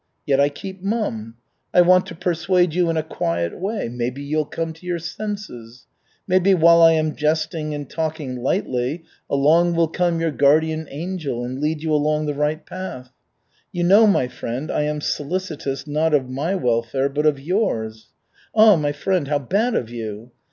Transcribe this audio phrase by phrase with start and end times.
[0.25, 1.35] Yet I keep mum.
[1.75, 5.85] I want to persuade you in a quiet way, maybe you'll come to your senses.
[6.27, 11.61] Maybe while I am jesting and talking lightly, along will come your guardian angel and
[11.61, 13.11] lead you along the right path.
[13.71, 18.07] You know, my friend, I am solicitous not of my welfare, but of yours.
[18.55, 20.31] Ah, my friend, how bad of you!